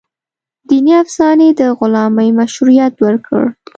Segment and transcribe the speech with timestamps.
[0.67, 3.43] دیني افسانې د غلامۍ مشروعیت ورکړ.